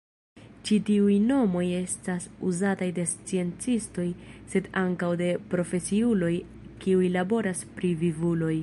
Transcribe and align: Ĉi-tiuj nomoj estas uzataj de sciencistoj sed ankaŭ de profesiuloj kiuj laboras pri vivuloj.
Ĉi-tiuj 0.67 1.17
nomoj 1.25 1.65
estas 1.79 2.25
uzataj 2.51 2.87
de 2.97 3.05
sciencistoj 3.11 4.07
sed 4.55 4.71
ankaŭ 4.85 5.11
de 5.23 5.29
profesiuloj 5.55 6.35
kiuj 6.85 7.15
laboras 7.21 7.65
pri 7.79 7.97
vivuloj. 8.05 8.55